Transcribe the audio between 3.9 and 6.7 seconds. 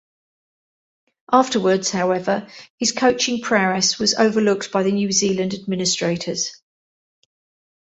was overlooked by the New Zealand administrators.